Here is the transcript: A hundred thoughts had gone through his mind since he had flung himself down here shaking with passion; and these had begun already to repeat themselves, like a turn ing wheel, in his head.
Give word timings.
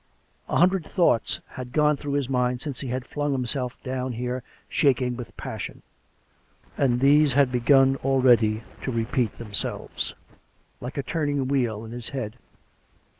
A 0.49 0.55
hundred 0.57 0.83
thoughts 0.83 1.41
had 1.49 1.73
gone 1.73 1.95
through 1.95 2.13
his 2.13 2.27
mind 2.27 2.59
since 2.59 2.79
he 2.79 2.87
had 2.87 3.05
flung 3.05 3.33
himself 3.33 3.77
down 3.83 4.13
here 4.13 4.41
shaking 4.67 5.15
with 5.15 5.37
passion; 5.37 5.83
and 6.75 6.99
these 7.01 7.33
had 7.33 7.51
begun 7.51 7.97
already 7.97 8.63
to 8.81 8.91
repeat 8.91 9.33
themselves, 9.33 10.15
like 10.79 10.97
a 10.97 11.03
turn 11.03 11.29
ing 11.29 11.47
wheel, 11.47 11.85
in 11.85 11.91
his 11.91 12.09
head. 12.09 12.37